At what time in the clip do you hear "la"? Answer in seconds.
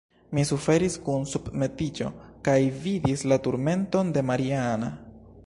3.33-3.41